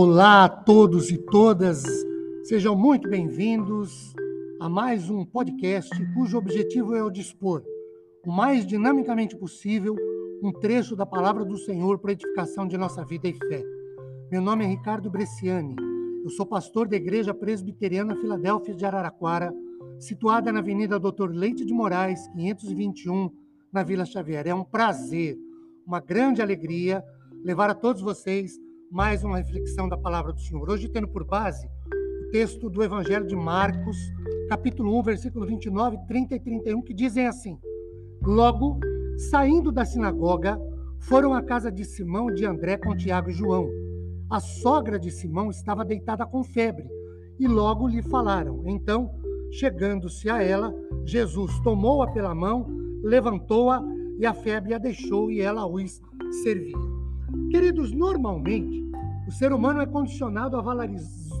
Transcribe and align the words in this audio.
Olá 0.00 0.44
a 0.44 0.48
todos 0.48 1.10
e 1.10 1.18
todas, 1.18 1.82
sejam 2.44 2.76
muito 2.76 3.10
bem-vindos 3.10 4.14
a 4.60 4.68
mais 4.68 5.10
um 5.10 5.24
podcast 5.24 5.90
cujo 6.14 6.38
objetivo 6.38 6.94
é 6.94 7.02
o 7.02 7.10
dispor, 7.10 7.64
o 8.24 8.30
mais 8.30 8.64
dinamicamente 8.64 9.36
possível, 9.36 9.96
um 10.40 10.52
trecho 10.52 10.94
da 10.94 11.04
palavra 11.04 11.44
do 11.44 11.58
Senhor 11.58 11.98
para 11.98 12.12
edificação 12.12 12.68
de 12.68 12.78
nossa 12.78 13.04
vida 13.04 13.26
e 13.26 13.34
fé. 13.34 13.64
Meu 14.30 14.40
nome 14.40 14.64
é 14.64 14.68
Ricardo 14.68 15.10
Bresciani, 15.10 15.74
eu 16.22 16.30
sou 16.30 16.46
pastor 16.46 16.86
da 16.86 16.94
Igreja 16.94 17.34
Presbiteriana 17.34 18.14
Filadélfia 18.14 18.76
de 18.76 18.86
Araraquara, 18.86 19.52
situada 19.98 20.52
na 20.52 20.60
Avenida 20.60 21.00
Doutor 21.00 21.34
Leite 21.34 21.64
de 21.64 21.74
Moraes, 21.74 22.28
521, 22.28 23.32
na 23.72 23.82
Vila 23.82 24.04
Xavier. 24.04 24.46
É 24.46 24.54
um 24.54 24.62
prazer, 24.62 25.36
uma 25.84 25.98
grande 25.98 26.40
alegria 26.40 27.02
levar 27.42 27.68
a 27.68 27.74
todos 27.74 28.00
vocês 28.00 28.60
mais 28.90 29.22
uma 29.22 29.36
reflexão 29.36 29.88
da 29.88 29.96
palavra 29.96 30.32
do 30.32 30.40
Senhor. 30.40 30.68
Hoje, 30.70 30.88
tendo 30.88 31.08
por 31.08 31.24
base 31.24 31.68
o 32.26 32.30
texto 32.30 32.70
do 32.70 32.82
Evangelho 32.82 33.26
de 33.26 33.36
Marcos, 33.36 33.96
capítulo 34.48 34.98
1, 34.98 35.02
versículo 35.02 35.46
29, 35.46 35.98
30 36.06 36.34
e 36.34 36.40
31, 36.40 36.82
que 36.82 36.94
dizem 36.94 37.26
assim: 37.26 37.58
Logo, 38.22 38.80
saindo 39.30 39.70
da 39.70 39.84
sinagoga, 39.84 40.58
foram 41.00 41.34
à 41.34 41.42
casa 41.42 41.70
de 41.70 41.84
Simão, 41.84 42.32
de 42.32 42.46
André, 42.46 42.78
com 42.78 42.96
Tiago 42.96 43.30
e 43.30 43.34
João. 43.34 43.68
A 44.30 44.40
sogra 44.40 44.98
de 44.98 45.10
Simão 45.10 45.50
estava 45.50 45.84
deitada 45.84 46.24
com 46.26 46.42
febre, 46.42 46.88
e 47.38 47.46
logo 47.46 47.86
lhe 47.86 48.02
falaram. 48.02 48.62
Então, 48.66 49.10
chegando-se 49.52 50.30
a 50.30 50.42
ela, 50.42 50.74
Jesus 51.04 51.58
tomou-a 51.60 52.10
pela 52.10 52.34
mão, 52.34 52.66
levantou-a, 53.02 53.82
e 54.18 54.26
a 54.26 54.34
febre 54.34 54.74
a 54.74 54.78
deixou, 54.78 55.30
e 55.30 55.40
ela 55.40 55.66
os 55.66 56.00
servia. 56.42 56.97
Queridos, 57.50 57.92
normalmente 57.92 58.88
o 59.26 59.32
ser 59.32 59.52
humano 59.52 59.80
é 59.80 59.86
condicionado 59.86 60.56
a 60.56 60.62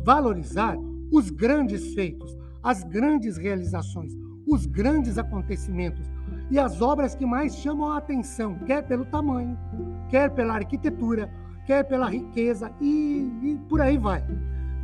valorizar 0.04 0.76
os 1.10 1.30
grandes 1.30 1.94
feitos, 1.94 2.36
as 2.62 2.84
grandes 2.84 3.36
realizações, 3.38 4.12
os 4.46 4.66
grandes 4.66 5.16
acontecimentos 5.16 6.10
e 6.50 6.58
as 6.58 6.80
obras 6.82 7.14
que 7.14 7.24
mais 7.24 7.56
chamam 7.56 7.92
a 7.92 7.98
atenção, 7.98 8.58
quer 8.66 8.82
pelo 8.86 9.04
tamanho, 9.06 9.58
quer 10.10 10.30
pela 10.30 10.54
arquitetura, 10.54 11.30
quer 11.66 11.84
pela 11.84 12.08
riqueza 12.08 12.70
e, 12.80 13.30
e 13.42 13.60
por 13.68 13.80
aí 13.80 13.96
vai. 13.96 14.24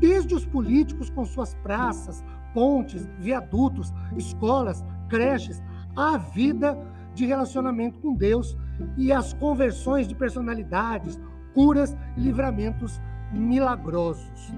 Desde 0.01 0.35
os 0.35 0.45
políticos 0.45 1.11
com 1.11 1.25
suas 1.25 1.55
praças, 1.57 2.25
pontes, 2.53 3.09
viadutos, 3.19 3.93
escolas, 4.17 4.85
creches, 5.09 5.63
a 5.97 6.17
vida 6.17 6.79
de 7.15 7.25
relacionamento 7.25 7.99
com 8.01 8.15
Deus 8.15 8.57
e 8.97 9.13
as 9.13 9.33
conversões 9.33 10.07
de 10.09 10.15
personalidades, 10.15 11.21
curas 11.55 11.97
e 12.17 12.21
livramentos 12.21 13.01
milagrosos. 13.33 14.53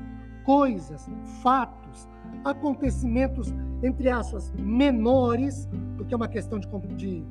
Coisas, 0.45 1.09
fatos, 1.43 2.09
acontecimentos, 2.45 3.53
entre 3.83 4.09
aspas, 4.09 4.53
menores, 4.57 5.69
porque 5.97 6.15
é 6.15 6.17
uma 6.17 6.29
questão 6.29 6.59
de, 6.59 6.69
de 6.97 7.25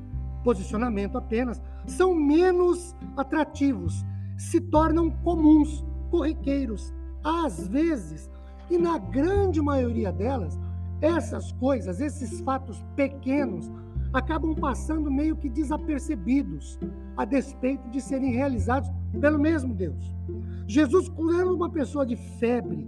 posicionamento 0.43 1.17
apenas, 1.17 1.61
são 1.87 2.13
menos 2.13 2.95
atrativos, 3.15 4.05
se 4.37 4.59
tornam 4.59 5.09
comuns, 5.09 5.85
corriqueiros. 6.11 6.93
Às 7.23 7.67
vezes, 7.67 8.29
e 8.69 8.77
na 8.77 8.97
grande 8.97 9.61
maioria 9.61 10.11
delas, 10.11 10.59
essas 11.01 11.51
coisas, 11.53 11.99
esses 11.99 12.39
fatos 12.41 12.83
pequenos, 12.95 13.71
acabam 14.15 14.55
passando 14.55 15.11
meio 15.11 15.35
que 15.35 15.49
desapercebidos, 15.49 16.79
a 17.17 17.25
despeito 17.25 17.89
de 17.89 17.99
serem 18.01 18.31
realizados 18.31 18.89
pelo 19.19 19.37
mesmo 19.37 19.73
Deus. 19.73 20.13
Jesus 20.65 21.09
curando 21.09 21.53
uma 21.53 21.69
pessoa 21.69 22.05
de 22.05 22.15
febre, 22.15 22.87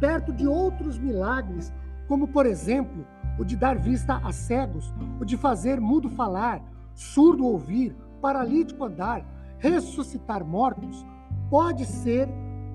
perto 0.00 0.32
de 0.32 0.46
outros 0.46 0.98
milagres, 0.98 1.72
como 2.08 2.28
por 2.28 2.44
exemplo, 2.44 3.06
o 3.38 3.44
de 3.44 3.56
dar 3.56 3.78
vista 3.78 4.20
a 4.24 4.32
cegos, 4.32 4.92
o 5.20 5.24
de 5.24 5.36
fazer 5.36 5.80
mudo 5.80 6.08
falar, 6.10 6.62
surdo 6.94 7.46
ouvir, 7.46 7.96
paralítico 8.20 8.84
andar, 8.84 9.24
ressuscitar 9.58 10.44
mortos, 10.44 11.06
pode 11.48 11.84
ser 11.84 12.28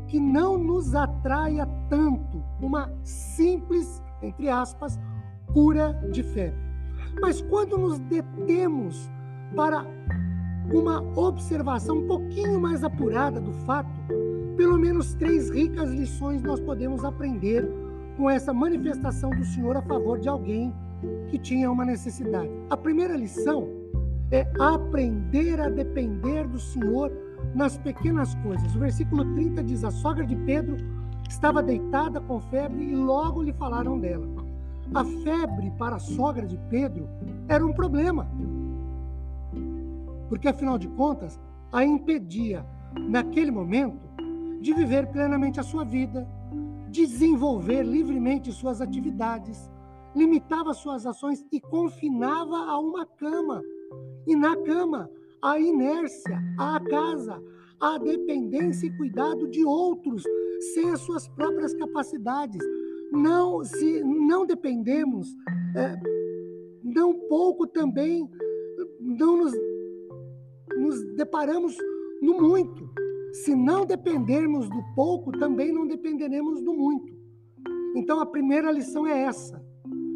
que 0.07 0.19
não 0.19 0.57
nos 0.57 0.96
atraia 0.96 1.68
tanto 1.90 2.44
uma 2.62 2.91
simples, 3.03 4.02
entre 4.22 4.50
aspas, 4.50 5.00
cura 5.53 5.94
de 6.12 6.23
febre. 6.23 6.69
Mas 7.21 7.41
quando 7.41 7.77
nos 7.77 7.99
detemos 7.99 9.09
para 9.55 9.85
uma 10.71 11.01
observação 11.17 11.97
um 11.97 12.07
pouquinho 12.07 12.59
mais 12.59 12.83
apurada 12.83 13.41
do 13.41 13.51
fato, 13.65 13.89
pelo 14.55 14.77
menos 14.77 15.13
três 15.15 15.49
ricas 15.49 15.89
lições 15.91 16.43
nós 16.43 16.59
podemos 16.59 17.03
aprender 17.03 17.67
com 18.17 18.29
essa 18.29 18.53
manifestação 18.53 19.29
do 19.29 19.45
Senhor 19.45 19.77
a 19.77 19.81
favor 19.81 20.19
de 20.19 20.27
alguém 20.27 20.73
que 21.29 21.37
tinha 21.37 21.71
uma 21.71 21.85
necessidade. 21.85 22.51
A 22.69 22.75
primeira 22.75 23.16
lição 23.16 23.69
é 24.31 24.45
aprender 24.59 25.59
a 25.59 25.69
depender 25.69 26.47
do 26.47 26.59
Senhor 26.59 27.11
nas 27.55 27.77
pequenas 27.77 28.35
coisas. 28.35 28.75
O 28.75 28.79
versículo 28.79 29.23
30 29.33 29.63
diz: 29.63 29.83
A 29.83 29.91
sogra 29.91 30.25
de 30.25 30.35
Pedro 30.35 30.77
estava 31.29 31.63
deitada 31.63 32.19
com 32.19 32.39
febre 32.39 32.83
e 32.83 32.95
logo 32.95 33.41
lhe 33.41 33.53
falaram 33.53 33.99
dela. 33.99 34.27
A 34.94 35.05
febre 35.05 35.72
para 35.77 35.97
a 35.97 36.00
sogra 36.00 36.47
de 36.47 36.57
Pedro 36.69 37.07
era 37.47 37.63
um 37.63 37.72
problema. 37.72 38.27
Porque, 40.27 40.47
afinal 40.47 40.79
de 40.79 40.88
contas, 40.88 41.39
a 41.72 41.83
impedia, 41.85 42.66
naquele 42.97 43.51
momento, 43.51 44.09
de 44.59 44.73
viver 44.73 45.07
plenamente 45.11 45.59
a 45.59 45.63
sua 45.63 45.85
vida, 45.85 46.28
desenvolver 46.89 47.83
livremente 47.83 48.51
suas 48.51 48.81
atividades, 48.81 49.69
limitava 50.16 50.73
suas 50.73 51.05
ações 51.05 51.45
e 51.51 51.61
confinava 51.61 52.57
a 52.57 52.79
uma 52.79 53.05
cama. 53.05 53.61
E 54.25 54.35
na 54.35 54.55
cama, 54.57 55.07
a 55.39 55.59
inércia, 55.59 56.41
a 56.57 56.79
casa, 56.79 57.39
a 57.79 57.99
dependência 57.99 58.88
e 58.88 58.97
cuidado 58.97 59.47
de 59.47 59.63
outros, 59.63 60.23
sem 60.73 60.89
as 60.89 60.99
suas 61.01 61.28
próprias 61.28 61.75
capacidades 61.75 62.61
não 63.12 63.64
se 63.64 64.03
não 64.03 64.46
dependemos, 64.46 65.28
é, 65.75 65.96
não 66.84 67.14
pouco 67.28 67.68
também 67.68 68.30
não 69.00 69.38
nos, 69.38 69.53
nos 70.78 71.16
deparamos 71.16 71.75
no 72.22 72.42
muito. 72.42 72.90
Se 73.31 73.56
não 73.56 73.86
dependermos 73.86 74.68
do 74.70 74.84
pouco, 74.96 75.31
também 75.31 75.72
não 75.72 75.88
dependeremos 75.88 76.62
do 76.64 76.74
muito. 76.74 77.14
Então 77.96 78.20
a 78.20 78.25
primeira 78.25 78.72
lição 78.72 79.06
é 79.06 79.22
essa: 79.22 79.64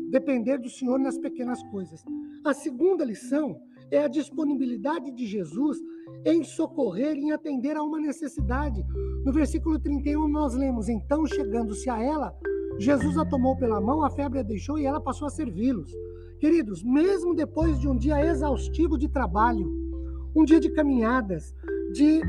depender 0.10 0.58
do 0.58 0.70
Senhor 0.70 1.00
nas 1.00 1.18
pequenas 1.18 1.62
coisas. 1.64 2.04
A 2.44 2.54
segunda 2.54 3.06
lição 3.06 3.60
é 3.92 4.00
a 4.00 4.08
disponibilidade 4.08 5.12
de 5.12 5.26
Jesus 5.26 5.78
em 6.26 6.44
socorrer, 6.44 7.16
em 7.16 7.32
atender 7.32 7.76
a 7.78 7.84
uma 7.84 8.00
necessidade. 8.00 8.84
No 9.26 9.32
versículo 9.32 9.80
31 9.80 10.28
nós 10.28 10.56
lemos: 10.56 10.90
Então, 10.90 11.26
chegando-se 11.26 11.90
a 11.90 12.02
ela, 12.02 12.36
Jesus 12.80 13.18
a 13.18 13.26
tomou 13.26 13.56
pela 13.56 13.80
mão, 13.80 14.04
a 14.04 14.10
febre 14.10 14.40
a 14.40 14.44
deixou 14.44 14.78
e 14.78 14.86
ela 14.86 15.00
passou 15.00 15.28
a 15.28 15.32
servi-los. 15.32 15.92
Queridos, 16.40 16.84
mesmo 16.84 17.34
depois 17.34 17.80
de 17.80 17.88
um 17.88 17.96
dia 17.96 18.26
exaustivo 18.26 18.98
de 18.98 19.08
trabalho, 19.08 19.72
um 20.36 20.44
dia 20.44 20.60
de 20.60 20.70
caminhadas, 20.70 21.56
de 21.94 22.22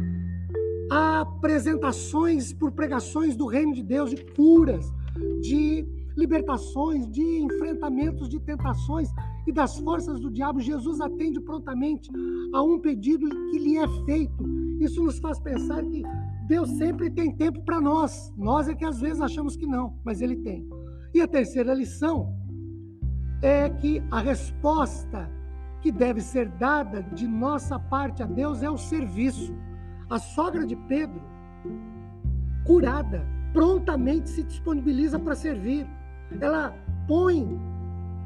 apresentações 0.91 2.53
por 2.53 2.71
pregações 2.73 3.37
do 3.37 3.47
reino 3.47 3.75
de 3.75 3.83
Deus, 3.83 4.11
de 4.11 4.25
curas, 4.35 4.93
de 5.41 5.87
libertações, 6.17 7.11
de 7.11 7.23
enfrentamentos 7.23 8.29
de 8.29 8.39
tentações 8.39 9.09
e 9.47 9.53
das 9.53 9.79
forças 9.79 10.21
do 10.21 10.31
diabo, 10.31 10.61
Jesus 10.61 11.01
atende 11.01 11.41
prontamente 11.41 12.11
a 12.53 12.63
um 12.63 12.79
pedido 12.79 13.29
que 13.51 13.59
lhe 13.59 13.79
é 13.79 13.89
feito. 14.05 14.45
Isso 14.81 15.03
nos 15.03 15.19
faz 15.19 15.39
pensar 15.39 15.83
que 15.85 16.03
Deus 16.47 16.69
sempre 16.71 17.11
tem 17.11 17.35
tempo 17.35 17.63
para 17.63 17.81
nós. 17.81 18.33
Nós 18.37 18.69
é 18.69 18.75
que 18.75 18.85
às 18.85 19.01
vezes 19.01 19.21
achamos 19.21 19.57
que 19.57 19.67
não, 19.67 19.99
mas 20.05 20.21
Ele 20.21 20.37
tem. 20.37 20.69
E 21.15 21.21
a 21.21 21.29
terceira 21.29 21.73
lição 21.73 22.35
é 23.41 23.71
que 23.71 24.03
a 24.11 24.21
resposta 24.21 25.31
que 25.81 25.91
deve 25.93 26.21
ser 26.21 26.49
dada 26.49 27.03
de 27.03 27.27
nossa 27.27 27.79
parte 27.79 28.23
a 28.23 28.27
Deus 28.27 28.63
é 28.63 28.71
o 28.71 28.77
serviço. 28.77 29.55
A 30.09 30.19
sogra 30.19 30.67
de 30.67 30.77
Pedro, 30.77 31.23
curada, 32.67 33.27
prontamente 33.53 34.29
se 34.29 34.43
disponibiliza 34.43 35.19
para 35.19 35.35
servir. 35.35 35.87
Ela 36.41 36.75
põe 37.07 37.59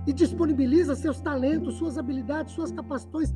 e 0.06 0.12
disponibiliza 0.12 0.94
seus 0.94 1.20
talentos, 1.20 1.74
suas 1.74 1.98
habilidades, 1.98 2.54
suas 2.54 2.72
capacitações, 2.72 3.32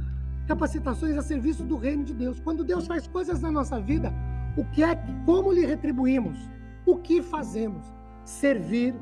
capacitações 0.47 1.17
a 1.19 1.23
serviço 1.23 1.65
do 1.65 1.77
reino 1.77 2.05
de 2.05 2.15
Deus. 2.15 2.41
Quando 2.41 2.65
Deus 2.65 2.87
faz 2.87 3.07
coisas 3.07 3.41
na 3.41 3.51
nossa 3.51 3.81
vida, 3.81 4.13
o 4.57 4.65
que 4.67 4.83
é, 4.83 4.95
como 5.25 5.53
lhe 5.53 5.65
retribuímos? 5.65 6.39
O 6.85 6.97
que 6.97 7.23
fazemos? 7.23 7.85
Servir 8.25 8.95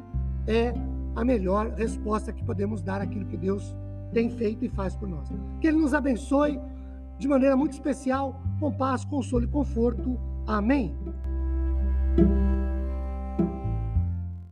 é 0.46 0.72
a 1.14 1.24
melhor 1.24 1.70
resposta 1.70 2.32
que 2.32 2.44
podemos 2.44 2.82
dar 2.82 3.00
àquilo 3.00 3.26
que 3.26 3.36
Deus 3.36 3.76
tem 4.12 4.30
feito 4.30 4.64
e 4.64 4.68
faz 4.68 4.94
por 4.94 5.08
nós. 5.08 5.28
Que 5.60 5.68
Ele 5.68 5.78
nos 5.78 5.94
abençoe 5.94 6.60
de 7.18 7.28
maneira 7.28 7.56
muito 7.56 7.72
especial, 7.72 8.40
com 8.58 8.72
paz, 8.72 9.04
consolo 9.04 9.44
e 9.44 9.48
conforto. 9.48 10.18
Amém. 10.46 10.94